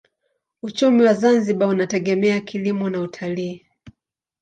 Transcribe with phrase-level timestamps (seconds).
[0.61, 3.65] Uchumi wa Zanzibar unategemea kilimo na utalii.